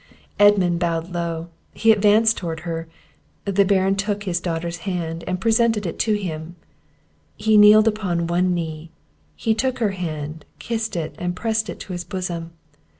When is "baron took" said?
3.63-4.23